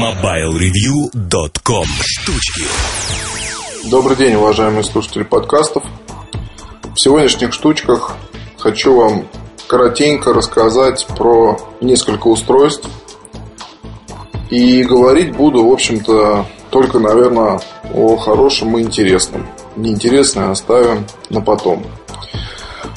[0.00, 2.64] MobileReview.com Штучки
[3.90, 5.84] Добрый день, уважаемые слушатели подкастов.
[6.94, 8.16] В сегодняшних штучках
[8.56, 9.28] хочу вам
[9.66, 12.88] коротенько рассказать про несколько устройств.
[14.48, 17.60] И говорить буду, в общем-то, только, наверное,
[17.92, 19.46] о хорошем и интересном.
[19.76, 21.84] Неинтересное оставим на потом.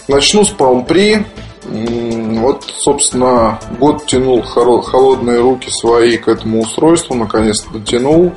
[0.07, 1.25] Начну с Palm Pre.
[2.43, 8.33] Вот, собственно, год тянул холодные руки свои к этому устройству, наконец-то дотянул.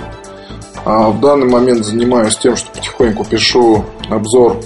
[0.84, 4.58] А в данный момент занимаюсь тем, что потихоньку пишу обзор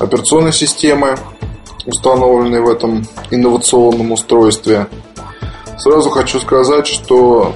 [0.00, 1.18] операционной системы,
[1.84, 4.86] установленной в этом инновационном устройстве.
[5.76, 7.54] Сразу хочу сказать, что,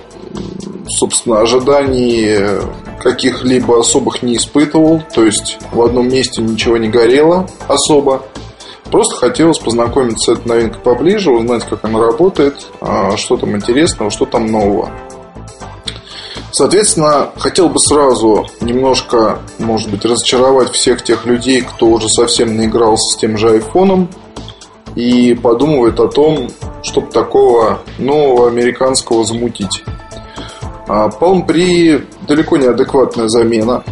[0.88, 2.60] собственно, ожиданий
[3.00, 5.02] каких-либо особых не испытывал.
[5.14, 8.26] То есть в одном месте ничего не горело особо.
[8.92, 14.10] Просто хотелось познакомиться с этой новинкой поближе, узнать, как она работает, а, что там интересного,
[14.10, 14.90] что там нового.
[16.50, 23.16] Соответственно, хотел бы сразу немножко, может быть, разочаровать всех тех людей, кто уже совсем наигрался
[23.16, 24.10] с тем же айфоном
[24.94, 26.50] и подумывает о том,
[26.82, 29.84] чтобы такого нового американского замутить.
[30.86, 33.84] А Palm Pre далеко не адекватная замена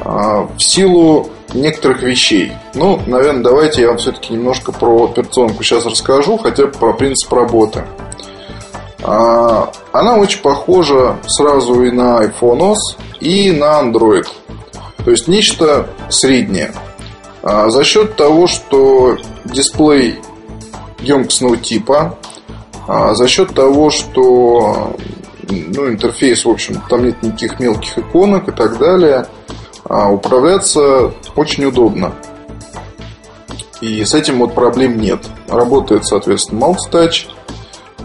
[0.00, 2.52] а, в силу некоторых вещей.
[2.74, 7.32] Ну, наверное, давайте я вам все-таки немножко про операционку сейчас расскажу, хотя бы про принцип
[7.32, 7.84] работы.
[9.02, 14.26] А, она очень похожа сразу и на iPhone OS, и на Android.
[15.04, 16.72] То есть нечто среднее.
[17.42, 20.18] А за счет того, что дисплей
[21.00, 22.18] емкостного типа,
[22.88, 24.96] а за счет того, что
[25.50, 29.26] ну, интерфейс, в общем, там нет никаких мелких иконок и так далее,
[29.84, 32.14] управляться очень удобно.
[33.80, 35.20] И с этим вот проблем нет.
[35.48, 37.26] Работает, соответственно, Multitouch,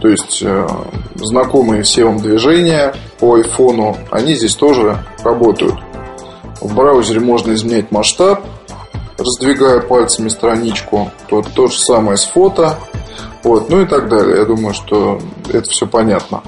[0.02, 0.68] то есть э,
[1.16, 5.76] знакомые все вам движения по айфону, они здесь тоже работают.
[6.62, 8.44] В браузере можно изменять масштаб,
[9.18, 11.12] раздвигая пальцами страничку.
[11.28, 12.78] То, то же самое с фото.
[13.44, 14.40] Вот, ну и так далее.
[14.40, 15.20] Я думаю, что
[15.50, 16.44] это все понятно.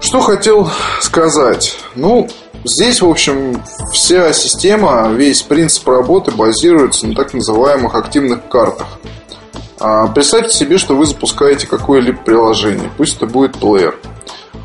[0.00, 0.70] Что хотел
[1.00, 1.78] сказать?
[1.94, 2.28] Ну,
[2.68, 3.62] здесь, в общем,
[3.92, 8.86] вся система, весь принцип работы базируется на так называемых активных картах.
[9.80, 13.98] А представьте себе, что вы запускаете какое-либо приложение, пусть это будет плеер.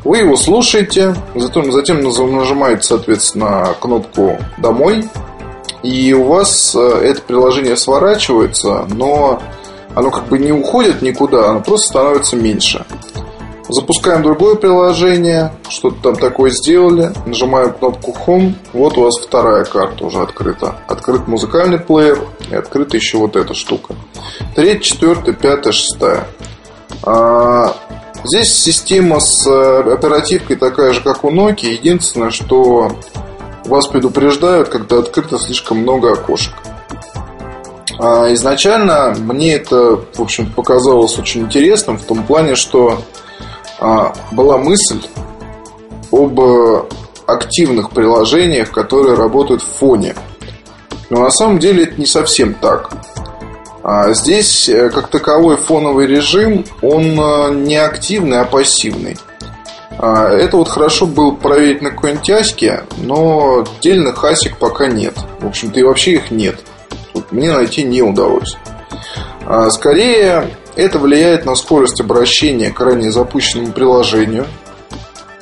[0.02, 5.08] Вы его слушаете, затем, затем нажимаете, соответственно, кнопку «Домой»,
[5.82, 9.42] и у вас э, это приложение сворачивается, но
[9.94, 12.84] оно как бы не уходит никуда, оно просто становится меньше.
[13.68, 20.04] Запускаем другое приложение, что-то там такое сделали, нажимаем кнопку Home, вот у вас вторая карта
[20.04, 20.76] уже открыта.
[20.86, 22.18] Открыт музыкальный плеер
[22.50, 23.94] и открыта еще вот эта штука.
[24.54, 26.26] Третья, четвертая, пятая, шестая.
[27.02, 27.74] А,
[28.24, 31.72] здесь система с э, оперативкой такая же, как у Nokia.
[31.72, 32.92] Единственное, что
[33.64, 36.52] вас предупреждают, когда открыто слишком много окошек.
[37.98, 43.00] А изначально мне это, в общем, показалось очень интересным в том плане, что
[44.32, 45.00] была мысль
[46.10, 46.40] об
[47.26, 50.14] активных приложениях, которые работают в фоне.
[51.10, 52.90] Но на самом деле это не совсем так.
[53.82, 59.18] А здесь, э, как таковой фоновый режим, он э, не активный, а пассивный.
[59.98, 65.14] А, это вот хорошо было проверить на какой-нибудь аське, но отдельных асик пока нет.
[65.40, 66.56] В общем-то и вообще их нет.
[67.12, 68.56] Тут мне найти не удалось.
[69.46, 74.46] А, скорее, это влияет на скорость обращения к ранее запущенному приложению.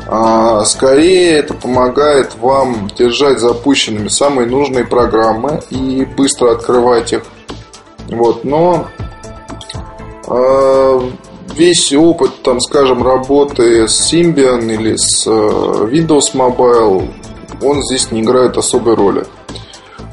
[0.06, 7.22] А, скорее, это помогает вам держать запущенными самые нужные программы и быстро открывать их.
[8.08, 8.88] Вот, но
[11.54, 17.08] весь опыт, там, скажем, работы с Symbian или с э, Windows Mobile,
[17.62, 19.24] он здесь не играет особой роли.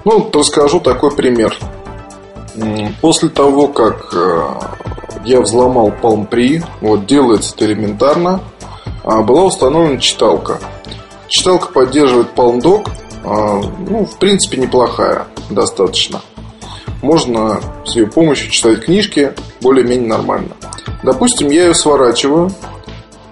[0.05, 1.57] Ну, расскажу такой пример.
[3.01, 4.49] После того, как э,
[5.25, 8.41] я взломал Palm Pre, вот делается это элементарно,
[9.03, 10.59] а, была установлена читалка.
[11.27, 12.89] Читалка поддерживает Palm Dock,
[13.23, 16.21] а, ну, в принципе, неплохая, достаточно.
[17.01, 20.51] Можно с ее помощью читать книжки более-менее нормально.
[21.03, 22.51] Допустим, я ее сворачиваю,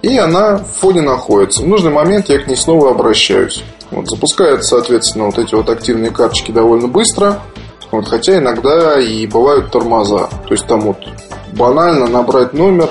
[0.00, 1.62] и она в фоне находится.
[1.62, 3.62] В нужный момент я к ней снова обращаюсь.
[3.90, 7.40] Вот, запускаются, соответственно, вот эти вот активные карточки довольно быстро.
[7.90, 10.28] Вот, хотя иногда и бывают тормоза.
[10.46, 10.98] То есть там вот
[11.58, 12.90] банально набрать номер,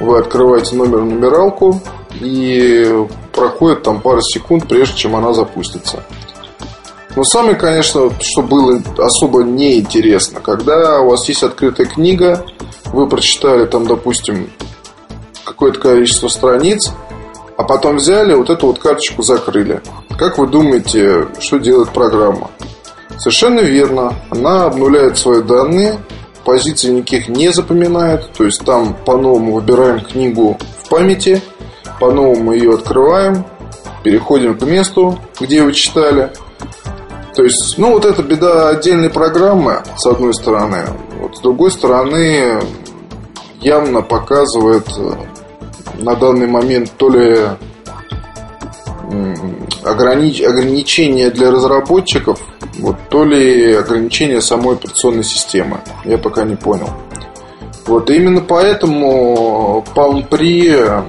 [0.00, 1.80] вы открываете номер нумералку,
[2.20, 6.04] и проходит там пара секунд, прежде чем она запустится.
[7.16, 12.44] Но самое, конечно, что было особо неинтересно, когда у вас есть открытая книга,
[12.92, 14.50] вы прочитали там, допустим,
[15.44, 16.92] какое-то количество страниц,
[17.56, 19.82] а потом взяли вот эту вот карточку закрыли.
[20.18, 22.50] Как вы думаете, что делает программа?
[23.18, 24.14] Совершенно верно.
[24.30, 25.98] Она обнуляет свои данные,
[26.44, 28.30] позиции никаких не запоминает.
[28.32, 31.42] То есть там по-новому выбираем книгу в памяти,
[32.00, 33.44] по-новому ее открываем,
[34.02, 36.32] переходим к месту, где вы читали.
[37.34, 40.84] То есть, ну вот это беда отдельной программы, с одной стороны.
[41.18, 42.60] Вот, с другой стороны,
[43.60, 45.14] явно показывает э,
[46.00, 47.38] на данный момент то ли
[49.84, 50.40] огранич...
[50.42, 52.40] ограничения для разработчиков,
[52.78, 55.80] вот, то ли ограничения самой операционной системы.
[56.04, 56.88] Я пока не понял.
[57.86, 61.04] Вот именно поэтому Palm Pre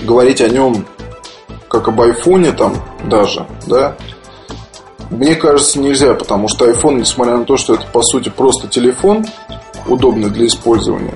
[0.00, 0.86] говорить о нем
[1.68, 2.74] как об айфоне там
[3.04, 3.96] даже, да,
[5.10, 9.24] мне кажется, нельзя, потому что iPhone, несмотря на то, что это по сути просто телефон,
[9.86, 11.14] удобный для использования,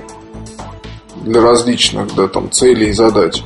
[1.21, 3.41] для различных да, там, целей и задач,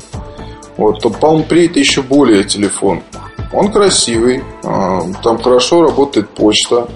[0.78, 3.02] вот, то Palm Pre это еще более телефон.
[3.52, 6.88] Он красивый, а, там хорошо работает почта,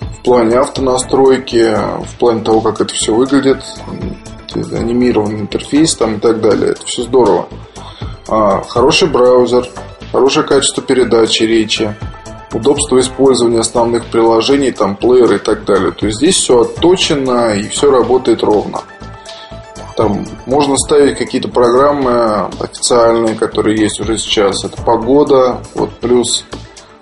[0.00, 1.74] в плане автонастройки,
[2.04, 3.62] в плане того, как это все выглядит,
[4.54, 6.72] анимированный интерфейс там и так далее.
[6.72, 7.48] Это все здорово.
[8.28, 9.66] А, хороший браузер,
[10.12, 11.94] хорошее качество передачи речи,
[12.52, 15.92] удобство использования основных приложений, там плееры и так далее.
[15.92, 18.82] То есть здесь все отточено и все работает ровно.
[19.96, 24.64] Там можно ставить какие-то программы официальные, которые есть уже сейчас.
[24.64, 26.44] Это погода, вот плюс,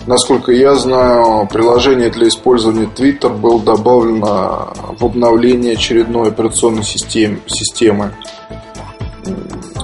[0.06, 7.38] насколько я знаю, приложение для использования Twitter было добавлено в обновление очередной операционной системы.
[7.46, 8.12] системы.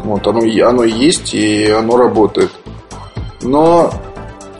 [0.03, 2.50] Вот оно, оно есть и оно работает.
[3.43, 3.93] Но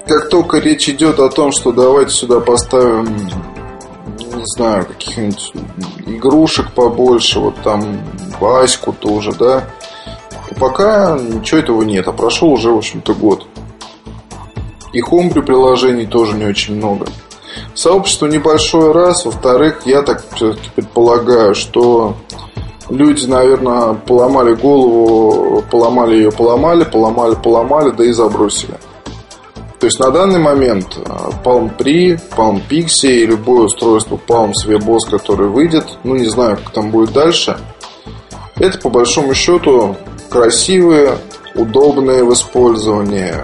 [0.07, 3.09] как только речь идет о том, что давайте сюда поставим
[4.37, 5.53] не знаю, каких-нибудь
[6.07, 7.99] игрушек побольше, вот там
[8.41, 9.65] Ваську тоже, да.
[10.51, 13.47] И пока ничего этого нет, а прошел уже, в общем-то, год.
[14.93, 17.07] И хомбрю приложений тоже не очень много.
[17.75, 20.25] Сообщество небольшое раз, во-вторых, я так
[20.75, 22.17] предполагаю, что
[22.89, 28.75] люди, наверное, поломали голову, поломали ее, поломали, поломали, поломали, да и забросили.
[29.79, 31.03] То есть на данный момент э,
[31.45, 36.57] Palm Pre, Palm Pixie и любое устройство Palm с WebOS, которое выйдет, ну не знаю,
[36.57, 37.59] как там будет дальше,
[38.59, 39.97] это по большому счету
[40.29, 41.19] красивые,
[41.55, 43.35] удобные в использовании,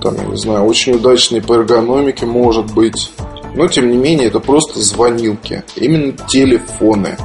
[0.00, 3.12] там, я не знаю, очень удачные по эргономике, может быть.
[3.54, 5.62] Но, тем не менее, это просто звонилки.
[5.76, 7.16] Именно телефоны.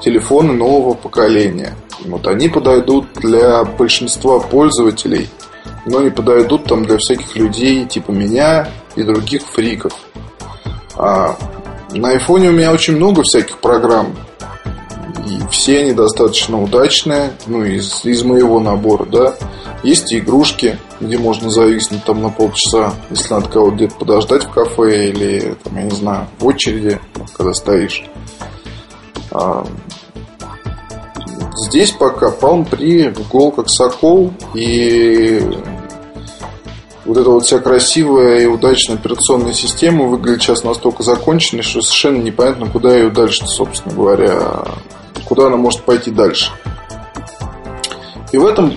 [0.00, 1.76] Телефоны нового поколения.
[2.04, 5.28] Вот они подойдут для большинства пользователей–
[5.86, 9.92] но не подойдут там для всяких людей типа меня и других фриков.
[10.96, 11.36] А
[11.92, 14.14] на айфоне у меня очень много всяких программ.
[15.50, 19.34] Все они достаточно удачные, ну, из, из моего набора, да.
[19.82, 24.50] Есть и игрушки, где можно зависнуть там на полчаса, если надо кого-то где-то подождать в
[24.50, 26.98] кафе или, там, я не знаю, в очереди,
[27.36, 28.04] когда стоишь.
[29.30, 29.66] А,
[31.66, 35.40] здесь пока Palm Pre гол как сокол и
[37.04, 42.22] вот эта вот вся красивая и удачная операционная система выглядит сейчас настолько законченной, что совершенно
[42.22, 44.64] непонятно, куда ее дальше, собственно говоря,
[45.24, 46.52] куда она может пойти дальше.
[48.32, 48.72] И в этом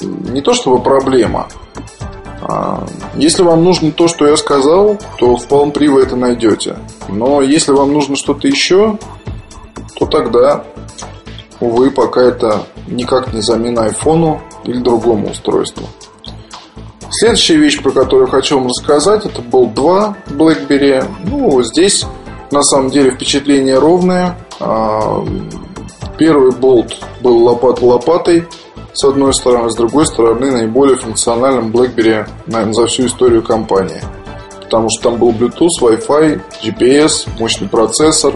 [0.00, 1.48] не то чтобы проблема.
[2.42, 6.76] А, если вам нужно то, что я сказал, то в Palm Pre вы это найдете.
[7.08, 8.98] Но если вам нужно что-то еще,
[9.98, 10.64] то тогда,
[11.60, 15.86] увы, пока это никак не замена айфону или другому устройству.
[17.10, 21.04] Следующая вещь, про которую хочу вам рассказать, это был 2 BlackBerry.
[21.24, 22.04] Ну, здесь
[22.50, 24.36] на самом деле впечатление ровное.
[26.18, 28.46] Первый болт был лопата лопатой,
[28.92, 34.00] с одной стороны, с другой стороны, наиболее функциональным BlackBerry, наверное, за всю историю компании.
[34.60, 38.34] Потому что там был Bluetooth, Wi-Fi, GPS, мощный процессор,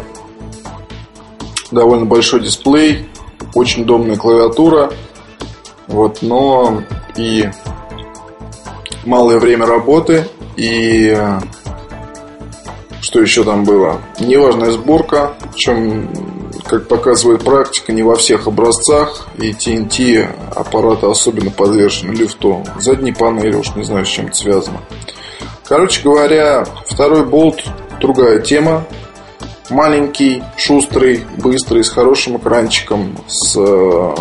[1.70, 3.08] довольно большой дисплей,
[3.54, 4.90] очень удобная клавиатура.
[5.86, 6.82] Вот, но
[7.16, 7.48] и
[9.04, 11.40] малое время работы и э,
[13.00, 14.02] что еще там было?
[14.20, 16.10] Неважная сборка, причем,
[16.68, 22.64] как показывает практика, не во всех образцах, и TNT аппараты особенно подвержены люфту.
[22.78, 24.80] Задние панели, уж не знаю, с чем это связано.
[25.66, 27.64] Короче говоря, второй болт
[28.00, 28.84] другая тема.
[29.70, 34.14] Маленький, шустрый, быстрый, с хорошим экранчиком, с э,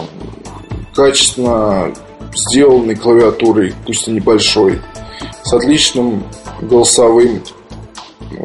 [0.94, 1.94] качественно
[2.36, 4.82] сделанной клавиатурой, пусть и небольшой,
[5.44, 6.24] с отличным
[6.62, 7.42] голосовым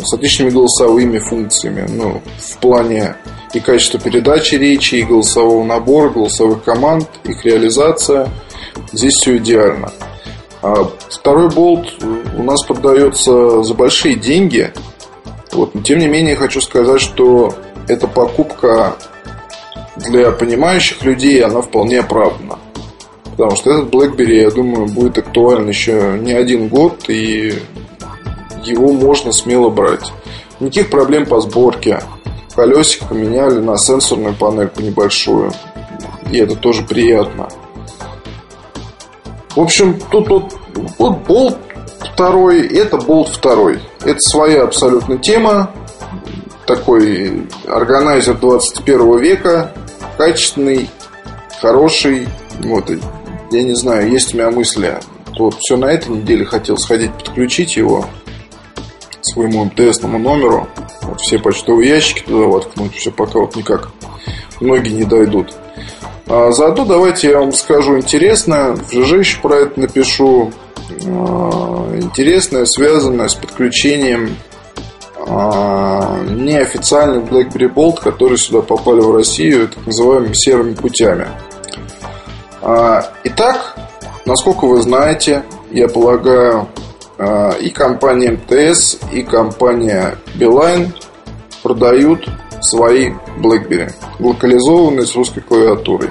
[0.00, 3.16] с отличными голосовыми функциями, ну, в плане
[3.54, 8.28] и качества передачи речи, и голосового набора, голосовых команд, их реализация.
[8.92, 9.92] здесь все идеально.
[10.62, 11.88] А второй болт
[12.36, 14.72] у нас продается за большие деньги.
[15.52, 15.74] Вот.
[15.74, 17.54] Но тем не менее хочу сказать, что
[17.88, 18.96] эта покупка
[19.96, 22.58] для понимающих людей, она вполне оправдана.
[23.24, 27.54] Потому что этот BlackBerry, я думаю, будет актуален еще не один год, и
[28.64, 30.12] его можно смело брать.
[30.60, 32.00] Никаких проблем по сборке.
[32.54, 35.52] Колесико поменяли на сенсорную панельку небольшую.
[36.30, 37.48] И это тоже приятно.
[39.54, 40.54] В общем, тут вот,
[40.98, 41.58] вот болт
[42.00, 43.80] второй, это болт второй.
[44.04, 45.70] Это своя абсолютно тема.
[46.66, 49.72] Такой органайзер 21 века.
[50.16, 50.88] Качественный,
[51.60, 52.28] хороший.
[52.60, 52.90] Вот,
[53.50, 54.98] я не знаю, есть у меня мысли.
[55.38, 58.06] Вот все на этой неделе хотел сходить подключить его
[59.24, 60.68] своему МТСному номеру.
[61.02, 62.94] Вот все почтовые ящики туда воткнуть.
[62.94, 63.90] Все пока вот никак
[64.60, 65.54] многие не дойдут.
[66.26, 68.74] А заодно давайте я вам скажу интересное.
[68.74, 70.50] В ЖЖ еще про это напишу.
[71.06, 74.36] А, интересное, связанное с подключением
[75.26, 81.28] а, неофициальных BlackBerry Bolt, которые сюда попали в Россию так называемыми серыми путями.
[82.60, 83.76] А, итак,
[84.24, 86.68] насколько вы знаете, я полагаю,
[87.18, 90.88] и компания МТС, и компания Beeline
[91.62, 92.28] продают
[92.60, 96.10] свои BlackBerry, локализованные с русской клавиатурой.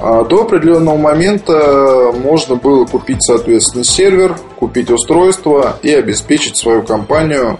[0.00, 7.58] А до определенного момента можно было купить, соответственно, сервер, купить устройство и обеспечить свою компанию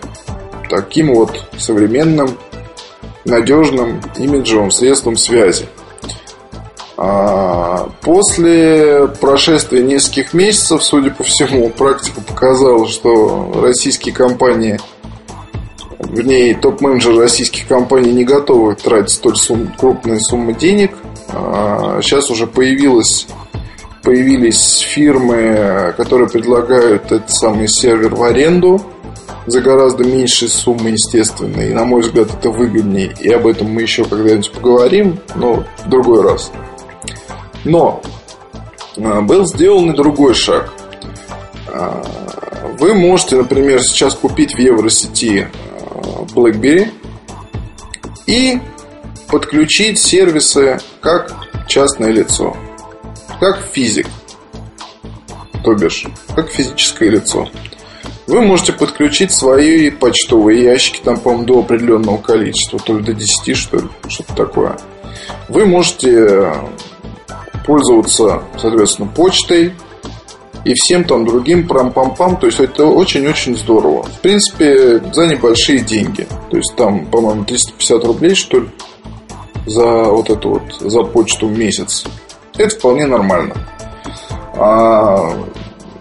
[0.70, 2.38] таким вот современным,
[3.24, 5.66] надежным имиджевым средством связи.
[7.00, 14.78] А после прошествия нескольких месяцев, судя по всему, практика показала, что российские компании–
[15.98, 20.92] в ней топ-менеджеры российских компаний не готовы тратить столь сумм, крупные суммы денег.
[21.28, 23.26] А сейчас уже появилось,
[24.02, 28.80] появились фирмы, которые предлагают этот самый сервер в аренду
[29.46, 31.60] за гораздо меньшие суммы, естественно.
[31.60, 33.14] И, на мой взгляд, это выгоднее.
[33.20, 36.52] И об этом мы еще когда-нибудь поговорим, но в другой раз.
[37.64, 38.02] Но
[38.96, 40.72] а, был сделан и другой шаг.
[41.68, 42.02] А,
[42.78, 45.48] вы можете, например, сейчас купить в Евросети
[46.34, 46.90] BlackBerry
[48.26, 48.60] и
[49.28, 51.32] подключить сервисы как
[51.66, 52.56] частное лицо,
[53.40, 54.06] как физик,
[55.64, 57.48] то бишь, как физическое лицо.
[58.26, 63.56] Вы можете подключить свои почтовые ящики, там, по-моему, до определенного количества, то ли до 10,
[63.56, 64.78] что ли, что-то такое.
[65.48, 66.52] Вы можете
[67.68, 69.74] пользоваться, соответственно, почтой,
[70.64, 72.38] и всем там другим прам-пам-пам.
[72.40, 74.04] То есть это очень-очень здорово.
[74.04, 76.26] В принципе, за небольшие деньги.
[76.50, 78.68] То есть там, по-моему, 350 рублей, что ли,
[79.66, 82.04] за вот эту вот, за почту в месяц.
[82.56, 83.54] Это вполне нормально.
[84.56, 85.30] А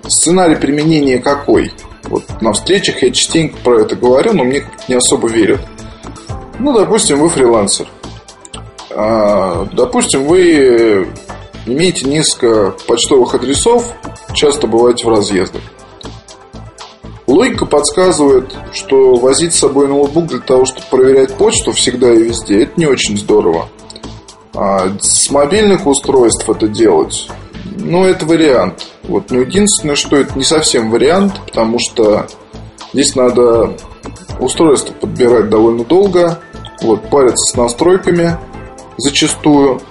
[0.07, 1.73] сценарий применения какой?
[2.03, 5.59] Вот на встречах я частенько про это говорю, но мне не особо верят.
[6.59, 7.87] Ну, допустим, вы фрилансер.
[8.89, 11.07] А, допустим, вы
[11.67, 13.85] имеете несколько почтовых адресов,
[14.33, 15.61] часто бываете в разъездах.
[17.27, 22.63] Логика подсказывает, что возить с собой ноутбук для того, чтобы проверять почту всегда и везде,
[22.63, 23.67] это не очень здорово.
[24.55, 27.29] А с мобильных устройств это делать,
[27.75, 28.87] ну, это вариант.
[29.03, 32.27] Вот, но единственное, что это не совсем вариант, потому что
[32.93, 33.77] здесь надо
[34.39, 36.39] устройство подбирать довольно долго,
[36.81, 38.37] вот, париться с настройками
[38.97, 39.81] зачастую.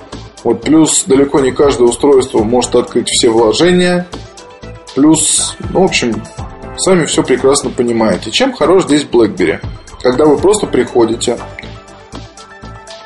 [0.44, 4.06] Вот, плюс далеко не каждое устройство может открыть все вложения,
[4.96, 6.22] Плюс, ну, в общем,
[6.78, 8.30] сами все прекрасно понимаете.
[8.30, 9.60] Чем хорош здесь BlackBerry?
[10.00, 11.38] Когда вы просто приходите,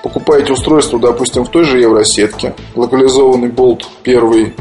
[0.00, 4.54] покупаете устройство, допустим, в той же Евросетке, локализованный болт первый,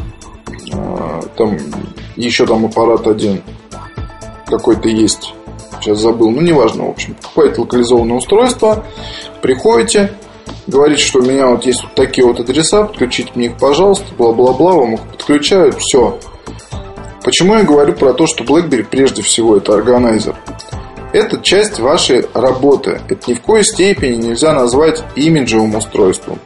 [0.74, 1.56] а, там
[2.16, 3.44] еще там аппарат один
[4.48, 5.36] какой-то есть,
[5.80, 8.84] сейчас забыл, ну неважно, в общем, покупаете локализованное устройство,
[9.44, 10.14] приходите,
[10.70, 14.74] говорите, что у меня вот есть вот такие вот адреса, подключите мне их, пожалуйста, бла-бла-бла,
[14.74, 16.20] вам их подключают, все,
[17.24, 20.36] Почему я говорю про то, что BlackBerry прежде всего это органайзер?
[21.12, 23.02] Это часть вашей работы.
[23.10, 26.40] Это ни в коей степени нельзя назвать имиджевым устройством.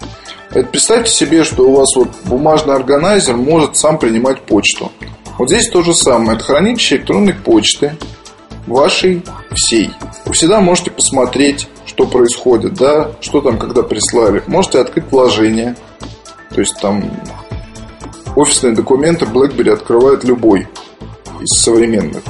[0.51, 4.91] Это представьте себе, что у вас вот бумажный органайзер может сам принимать почту.
[5.37, 6.37] Вот здесь то же самое.
[6.37, 7.95] Это хранилище электронной почты
[8.67, 9.91] вашей всей.
[10.25, 14.43] Вы всегда можете посмотреть, что происходит, да, что там, когда прислали.
[14.47, 15.75] Можете открыть вложение.
[16.49, 17.03] То есть там
[18.35, 20.67] Офисные документы BlackBerry открывает любой
[21.39, 22.23] из современных.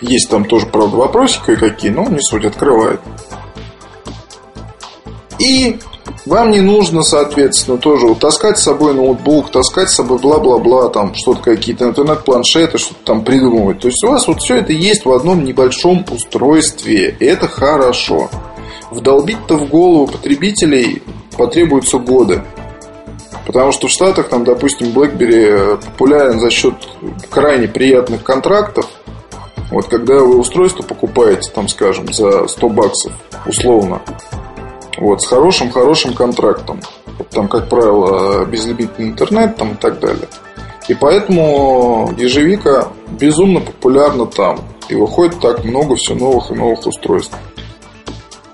[0.00, 3.00] Есть там тоже, правда, вопросы кое-какие, но не суть, открывает.
[5.40, 5.80] И
[6.28, 11.14] Вам не нужно, соответственно, тоже вот, таскать с собой ноутбук, таскать с собой бла-бла-бла, там
[11.14, 13.80] что-то какие-то интернет-планшеты, что-то там придумывать.
[13.80, 17.16] То есть у вас вот все это есть в одном небольшом устройстве.
[17.18, 18.28] И это хорошо.
[18.90, 21.02] Вдолбить-то в голову потребителей
[21.38, 22.42] потребуются годы.
[23.46, 26.74] Потому что в Штатах, там, допустим, BlackBerry популярен за счет
[27.30, 28.86] крайне приятных контрактов.
[29.70, 33.12] Вот когда вы устройство покупаете, там, скажем, за 100 баксов,
[33.46, 34.02] условно,
[35.00, 36.80] вот, с хорошим-хорошим контрактом.
[37.30, 40.28] Там, как правило, безлимитный интернет там, и так далее.
[40.88, 44.60] И поэтому ежевика безумно популярна там.
[44.88, 47.36] И выходит так много все новых и новых устройств.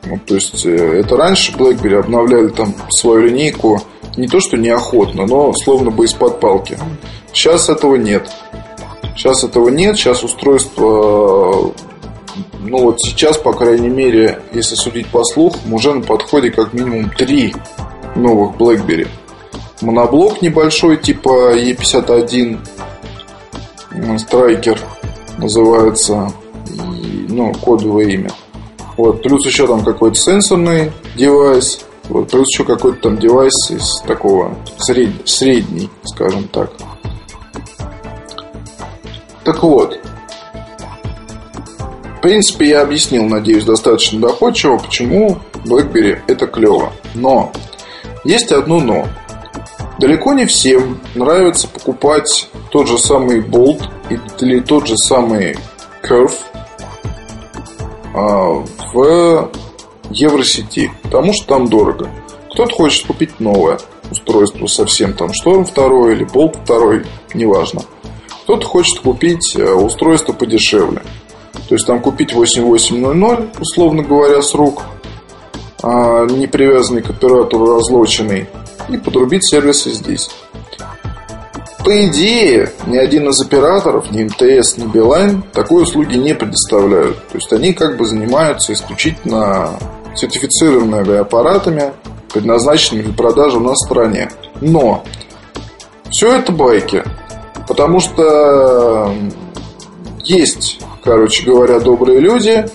[0.03, 3.81] Вот, то есть, э, это раньше BlackBerry обновляли там свою линейку
[4.17, 6.79] не то, что неохотно, но словно бы из-под палки.
[7.33, 8.29] Сейчас этого нет.
[9.17, 9.97] Сейчас этого нет.
[9.97, 11.73] Сейчас устройство
[12.61, 17.11] ну вот сейчас, по крайней мере, если судить по слухам, уже на подходе как минимум
[17.11, 17.55] три
[18.17, 19.09] новых BlackBerry.
[19.81, 22.59] Моноблок небольшой, типа E51
[23.93, 24.79] Striker
[25.39, 26.33] называется,
[26.71, 28.31] и, ну, кодовое имя.
[28.97, 34.57] Вот, плюс еще там какой-то сенсорный девайс, вот, плюс еще какой-то там девайс из такого
[34.79, 35.29] сред...
[35.29, 36.71] средний, скажем так.
[39.43, 40.01] Так вот,
[42.25, 46.91] принципе, я объяснил, надеюсь, достаточно доходчиво, почему BlackBerry это клево.
[47.15, 47.53] Но
[48.25, 49.07] есть одно но.
[49.99, 53.83] Далеко не всем нравится покупать тот же самый Bolt
[54.41, 55.59] или тот же самый
[56.03, 56.33] Curve
[58.15, 58.65] а,
[58.95, 59.51] в
[60.09, 62.09] Евросети, потому что там дорого.
[62.53, 63.79] Кто-то хочет купить новое
[64.11, 67.05] устройство совсем там Storm 2 или Bolt 2,
[67.35, 67.83] неважно.
[68.45, 71.03] Кто-то хочет купить э, устройство подешевле.
[71.75, 74.83] То есть там купить 8800, условно говоря, с рук,
[75.83, 78.47] а не привязанный к оператору разлоченный,
[78.89, 80.31] и подрубить сервисы здесь.
[81.85, 87.17] По идее, ни один из операторов, ни МТС, ни Билайн такой услуги не предоставляют.
[87.27, 89.71] То есть они как бы занимаются исключительно
[90.15, 91.93] сертифицированными авиапаратами,
[92.33, 94.31] предназначенными для продажи на стране.
[94.61, 95.03] Но
[96.09, 97.03] все это байки.
[97.67, 99.13] Потому что
[100.25, 102.67] есть короче говоря, добрые люди.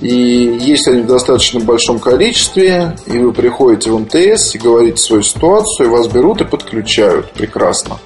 [0.00, 5.22] И если они в достаточно большом количестве, и вы приходите в МТС и говорите свою
[5.22, 7.98] ситуацию, и вас берут и подключают прекрасно.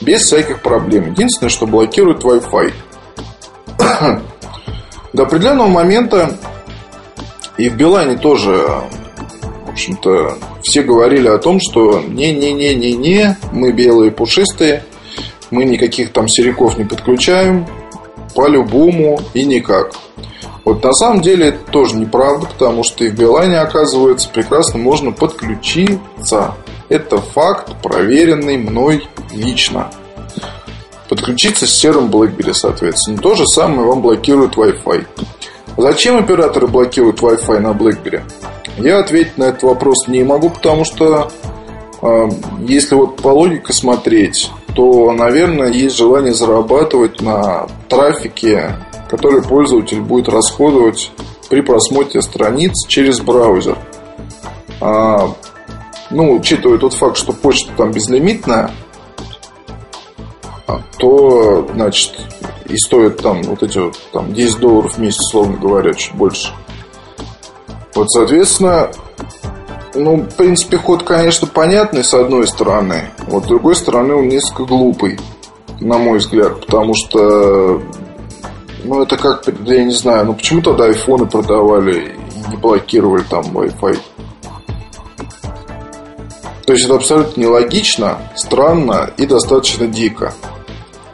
[0.00, 1.12] Без всяких проблем.
[1.12, 2.72] Единственное, что блокирует Wi-Fi.
[5.12, 6.36] До определенного момента
[7.56, 8.66] и в Билайне тоже,
[9.64, 14.84] в общем-то, все говорили о том, что не-не-не-не-не, мы белые пушистые,
[15.50, 17.66] мы никаких там сериков не подключаем,
[18.34, 19.92] по-любому и никак.
[20.64, 25.12] Вот на самом деле это тоже неправда, потому что и в Билайне, оказывается, прекрасно можно
[25.12, 26.54] подключиться.
[26.88, 29.90] Это факт, проверенный мной лично.
[31.08, 33.18] Подключиться с серым BlackBerry, соответственно.
[33.18, 35.06] То же самое вам блокирует Wi-Fi.
[35.76, 38.22] Зачем операторы блокируют Wi-Fi на BlackBerry?
[38.78, 41.30] Я ответить на этот вопрос не могу, потому что
[42.02, 42.28] э,
[42.66, 48.76] если вот по логике смотреть, то, наверное, есть желание зарабатывать на трафике,
[49.08, 51.10] который пользователь будет расходовать
[51.48, 53.78] при просмотре страниц через браузер.
[54.82, 55.30] А,
[56.10, 58.70] ну, учитывая тот факт, что почта там безлимитная,
[60.66, 62.12] а, то, значит,
[62.68, 66.52] и стоит там вот эти вот там 10 долларов в месяц, словно говоря, чуть больше.
[67.94, 68.90] Вот, соответственно,
[69.96, 73.10] ну, в принципе, ход, конечно, понятный с одной стороны.
[73.26, 75.18] Вот с другой стороны, он несколько глупый,
[75.80, 76.60] на мой взгляд.
[76.66, 77.82] Потому что,
[78.84, 83.44] ну, это как, я не знаю, ну, почему тогда айфоны продавали и не блокировали там
[83.44, 83.98] Wi-Fi?
[86.66, 90.32] То есть, это абсолютно нелогично, странно и достаточно дико.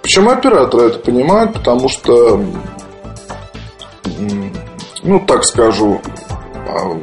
[0.03, 1.53] Почему операторы это понимают?
[1.53, 2.43] Потому что,
[5.03, 6.01] ну, так скажу,
[6.69, 6.99] а,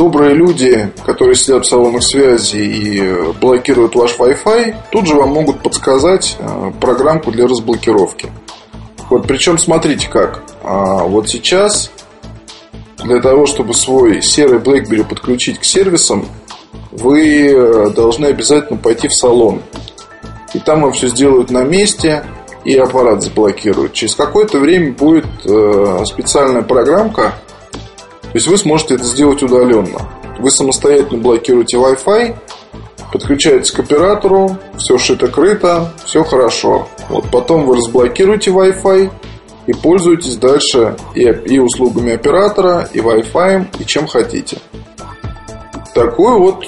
[0.00, 5.62] добрые люди, которые сидят в салонах связи и блокируют ваш Wi-Fi, тут же вам могут
[5.62, 8.32] подсказать э, программку для разблокировки.
[9.10, 10.42] Вот, причем смотрите как.
[10.64, 11.90] А, вот сейчас
[13.04, 16.24] для того, чтобы свой серый BlackBerry подключить к сервисам,
[16.92, 19.60] вы э, должны обязательно пойти в салон.
[20.54, 22.24] И там вам все сделают на месте,
[22.64, 23.92] и аппарат заблокируют.
[23.92, 27.34] Через какое-то время будет э, специальная программка,
[28.30, 30.08] то есть вы сможете это сделать удаленно.
[30.38, 32.36] Вы самостоятельно блокируете Wi-Fi,
[33.12, 36.88] подключаетесь к оператору, все шито-крыто, все хорошо.
[37.08, 39.10] Вот потом вы разблокируете Wi-Fi
[39.66, 44.58] и пользуетесь дальше и, и услугами оператора, и Wi-Fi, и чем хотите.
[45.92, 46.64] такую вот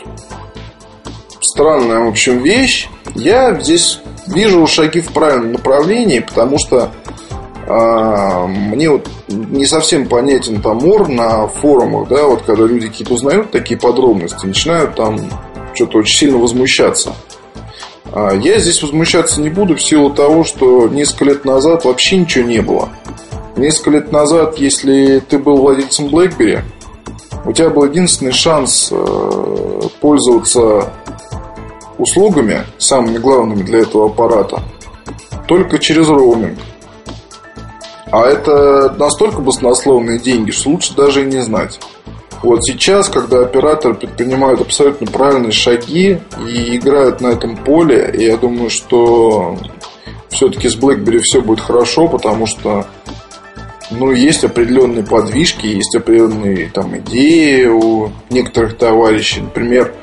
[1.41, 2.89] странная, в общем, вещь.
[3.15, 6.91] Я здесь вижу шаги в правильном направлении, потому что
[7.75, 13.51] мне вот не совсем понятен там мор на форумах, да, вот когда люди какие-то узнают
[13.51, 15.19] такие подробности, начинают там
[15.75, 17.15] что-то очень сильно возмущаться.
[18.13, 22.47] А я здесь возмущаться не буду в силу того, что несколько лет назад вообще ничего
[22.47, 22.91] не было.
[23.57, 26.61] Несколько лет назад, если ты был владельцем BlackBerry,
[27.45, 30.93] у тебя был единственный шанс э, пользоваться
[31.99, 34.63] услугами, самыми главными для этого аппарата,
[35.49, 36.59] только через роуминг.
[38.13, 41.81] А это настолько баснословные деньги, что лучше даже и не знать.
[42.43, 48.69] Вот сейчас, когда операторы предпринимают абсолютно правильные шаги и играют на этом поле, я думаю,
[48.69, 49.57] что
[50.29, 52.85] все-таки с BlackBerry все будет хорошо, потому что
[53.91, 59.41] ну, есть определенные подвижки, есть определенные там идеи у некоторых товарищей.
[59.41, 59.95] Например,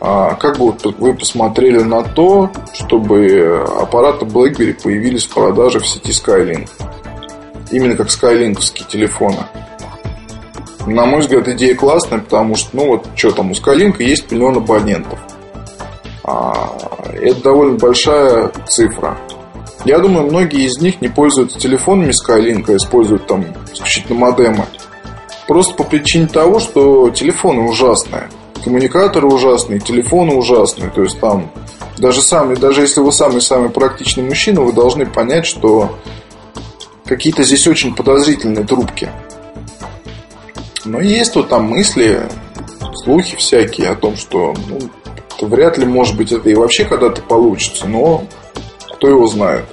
[0.00, 6.12] а, как бы вы посмотрели на то, чтобы аппараты BlackBerry появились в продаже в сети
[6.12, 6.68] Skylink?
[7.70, 9.38] Именно как скайлинковские телефоны.
[10.86, 14.56] На мой взгляд, идея классная, потому что, ну вот, что там, у Skylink есть миллион
[14.56, 15.18] абонентов.
[16.24, 16.76] А,
[17.12, 19.18] это довольно большая цифра.
[19.84, 24.64] Я думаю, многие из них не пользуются телефонами Skylink, а используют там исключительно модемы.
[25.46, 28.28] Просто по причине того, что телефоны ужасные.
[28.62, 30.90] Коммуникаторы ужасные, телефоны ужасные.
[30.90, 31.50] То есть там
[31.98, 35.98] даже сами, даже если вы самый-самый практичный мужчина, вы должны понять, что
[37.10, 39.10] какие-то здесь очень подозрительные трубки.
[40.84, 42.22] Но есть вот там мысли,
[43.02, 47.88] слухи всякие о том, что ну, вряд ли, может быть, это и вообще когда-то получится,
[47.88, 48.24] но
[48.94, 49.64] кто его знает.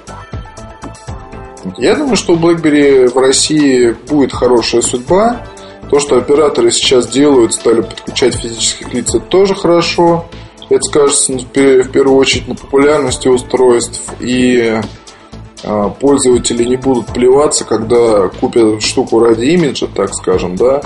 [1.78, 5.46] Я думаю, что у BlackBerry в России будет хорошая судьба.
[5.92, 10.26] То, что операторы сейчас делают, стали подключать физических лиц, это тоже хорошо.
[10.70, 14.82] Это скажется в первую очередь на популярности устройств и
[16.00, 20.82] пользователи не будут плеваться, когда купят штуку ради имиджа, так скажем, да,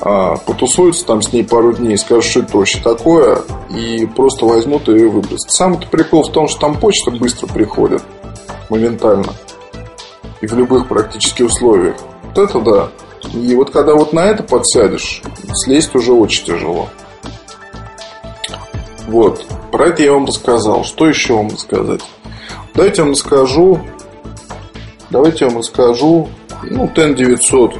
[0.00, 4.88] а потусуются там с ней пару дней, скажут, что это вообще такое, и просто возьмут
[4.88, 5.50] ее и выбросят.
[5.50, 8.02] Самый прикол в том, что там почта быстро приходит,
[8.70, 9.32] моментально,
[10.40, 11.96] и в любых практически условиях.
[12.22, 12.88] Вот это да.
[13.34, 16.88] И вот когда вот на это подсядешь, слезть уже очень тяжело.
[19.08, 19.44] Вот.
[19.72, 20.84] Про это я вам рассказал.
[20.84, 22.02] Что еще вам рассказать?
[22.74, 23.80] Давайте я вам расскажу.
[25.10, 26.28] Давайте я вам расскажу.
[26.62, 27.74] Ну, TEN 900.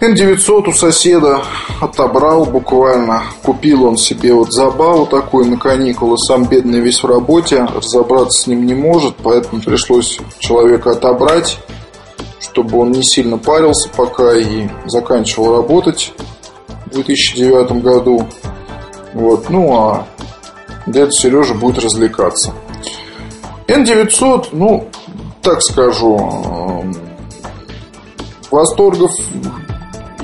[0.00, 1.42] N900 у соседа
[1.80, 3.22] отобрал буквально.
[3.44, 6.18] Купил он себе вот забаву такую на каникулы.
[6.18, 7.68] Сам бедный весь в работе.
[7.72, 9.14] Разобраться с ним не может.
[9.22, 11.58] Поэтому пришлось человека отобрать.
[12.40, 16.12] Чтобы он не сильно парился пока и заканчивал работать
[16.86, 18.26] в 2009 году.
[19.14, 19.50] Вот.
[19.50, 20.06] Ну а
[20.88, 22.52] дед Сережа будет развлекаться.
[23.68, 24.88] N900, ну,
[25.42, 26.96] так скажу, эм,
[28.50, 29.12] восторгов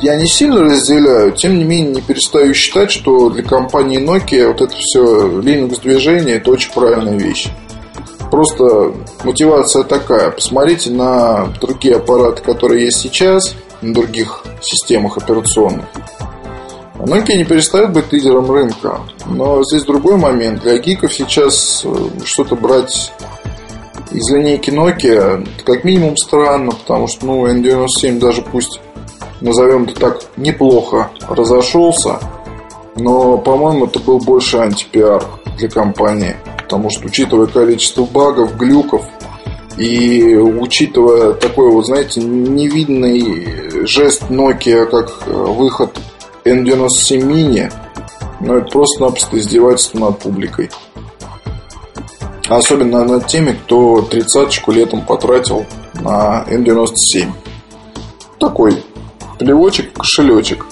[0.00, 4.60] я не сильно разделяю, тем не менее не перестаю считать, что для компании Nokia вот
[4.60, 7.48] это все Linux движение это очень правильная вещь.
[8.30, 8.92] Просто
[9.24, 10.30] мотивация такая.
[10.30, 15.86] Посмотрите на другие аппараты, которые есть сейчас, на других системах операционных.
[16.98, 19.00] Nokia не перестает быть лидером рынка.
[19.26, 20.62] Но здесь другой момент.
[20.62, 23.12] Для гиков сейчас э, что-то брать
[24.10, 28.80] из линейки Nokia как минимум странно, потому что ну, N97 даже пусть
[29.40, 32.18] назовем это так, неплохо разошелся,
[32.96, 35.24] но, по-моему, это был больше антипиар
[35.56, 39.04] для компании, потому что, учитывая количество багов, глюков
[39.76, 45.96] и учитывая такой вот, знаете, невидный жест Nokia, как э, выход
[46.44, 47.72] N97 Mini,
[48.40, 50.70] ну, это просто-напросто издевательство над публикой.
[52.48, 55.66] Особенно над теми, кто тридцаточку летом потратил
[56.00, 57.30] на N97.
[58.40, 58.82] Такой
[59.38, 60.64] плевочек, кошелечек.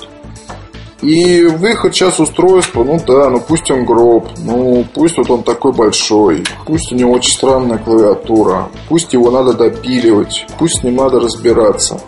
[1.02, 5.72] И выход сейчас устройства, ну да, ну пусть он гроб, ну пусть вот он такой
[5.72, 11.20] большой, пусть у него очень странная клавиатура, пусть его надо допиливать, пусть с ним надо
[11.20, 12.00] разбираться.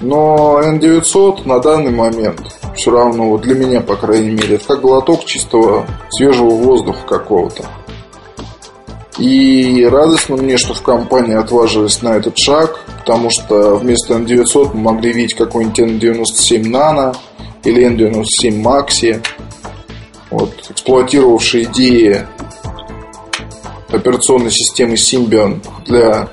[0.00, 2.40] Но N900 на данный момент
[2.74, 7.64] все равно, вот для меня, по крайней мере, это как глоток чистого свежего воздуха какого-то.
[9.20, 14.92] И радостно мне, что в компании отважились на этот шаг, потому что вместо N900 мы
[14.92, 17.14] могли видеть какой-нибудь N97 Nano
[17.62, 19.22] или N97 Maxi,
[20.30, 22.26] вот, эксплуатировавшие идеи
[23.90, 26.30] операционной системы Symbian для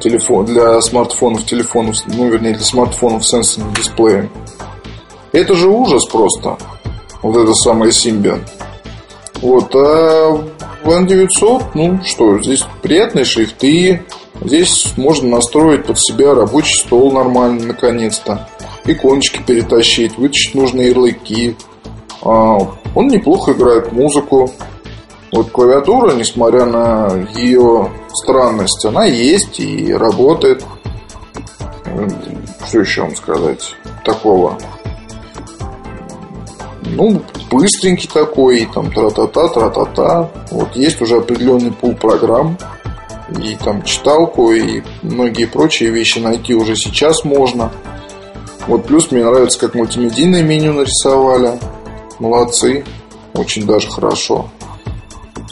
[0.00, 4.30] телефон, для смартфонов, телефонов, ну, вернее, для смартфонов с сенсорным дисплеем.
[5.32, 6.56] Это же ужас просто.
[7.20, 8.40] Вот это самое Symbian.
[9.42, 10.55] Вот, а
[10.86, 14.04] в N900, ну что, здесь приятные шрифты,
[14.40, 18.48] здесь можно настроить под себя рабочий стол нормально, наконец-то,
[18.84, 21.56] иконочки перетащить, вытащить нужные ярлыки.
[22.22, 22.58] А,
[22.94, 24.52] он неплохо играет музыку.
[25.32, 30.64] Вот клавиатура, несмотря на ее странность, она есть и работает.
[32.68, 34.56] Что еще вам сказать такого?
[36.94, 40.30] Ну, быстренький такой, там тра-та-та, тра-та-та.
[40.50, 42.56] Вот есть уже определенный пул программ,
[43.42, 47.72] и там читалку, и многие прочие вещи найти уже сейчас можно.
[48.66, 51.58] Вот плюс мне нравится, как мультимедийное меню нарисовали.
[52.18, 52.84] Молодцы.
[53.34, 54.50] Очень даже хорошо.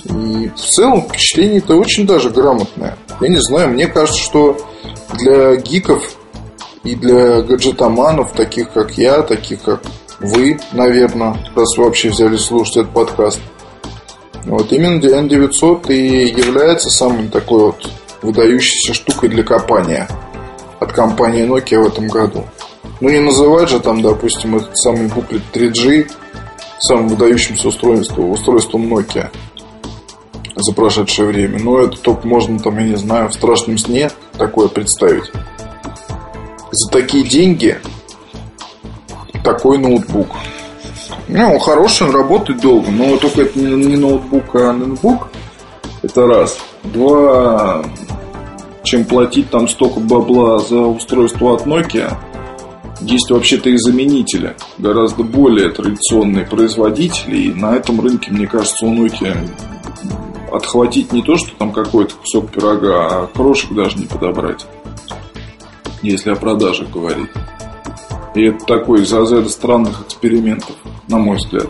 [0.05, 2.97] И в целом впечатление-то очень даже грамотное.
[3.21, 4.57] Я не знаю, мне кажется, что
[5.13, 6.17] для гиков
[6.83, 9.83] и для гаджетоманов, таких как я, таких как
[10.21, 13.41] вы, наверное, раз вообще взяли слушать этот подкаст.
[14.45, 17.91] Вот именно N900 и является самой такой вот
[18.23, 20.09] выдающейся штукой для копания
[20.81, 22.45] от компании Nokia в этом году.
[23.01, 26.11] Ну не называть же там, допустим, этот самый буклет 3G
[26.79, 29.31] самым выдающимся устройством, устройством Nokia
[30.57, 31.59] за прошедшее время.
[31.61, 35.31] Но это только можно там, я не знаю, в страшном сне такое представить.
[36.71, 37.79] За такие деньги
[39.45, 40.29] такой ноутбук.
[41.29, 45.29] Ну, он хороший, он работает долго, но только это не ноутбук, а ноутбук.
[46.03, 46.59] Это раз.
[46.83, 47.85] Два,
[48.83, 52.17] чем платить там столько бабла за устройство от Nokia,
[53.01, 58.95] есть вообще-то и заменители, гораздо более традиционные производители, и на этом рынке, мне кажется, у
[58.95, 59.37] Nokia
[60.53, 64.67] отхватить не то, что там какой-то кусок пирога, а крошек даже не подобрать,
[66.03, 67.31] если о продажах говорить.
[68.35, 70.75] И это такой из разряда странных экспериментов,
[71.09, 71.69] на мой взгляд.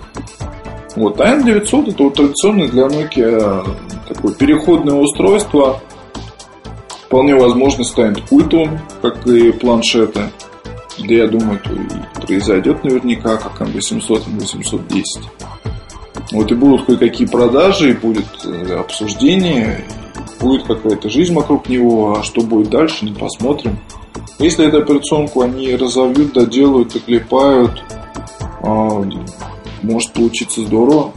[0.96, 3.64] Вот, а N900 это вот традиционное для Nokia
[4.08, 5.80] такое переходное устройство.
[7.06, 10.30] Вполне возможно станет культовым, как и планшеты.
[10.98, 15.04] Да я думаю, это и произойдет наверняка, как M800 и M810.
[16.32, 19.84] Вот и будут кое-какие продажи, и будет э, обсуждение,
[20.40, 23.78] будет какая-то жизнь вокруг него, а что будет дальше, не посмотрим.
[24.38, 27.82] Если эту операционку они разовьют, доделают, доклепают,
[28.62, 29.04] а,
[29.82, 31.12] может получиться здорово,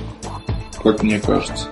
[0.84, 1.68] как мне кажется.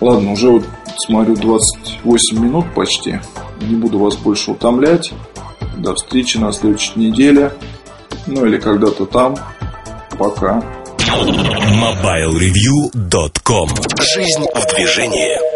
[0.00, 0.64] Ладно, уже вот
[1.06, 3.20] смотрю 28 минут почти.
[3.60, 5.12] Не буду вас больше утомлять.
[5.76, 7.52] До встречи на следующей неделе.
[8.26, 9.36] Ну или когда-то там.
[10.18, 10.62] Пока.
[10.98, 13.68] MobileReview.com
[14.14, 15.49] Жизнь в движении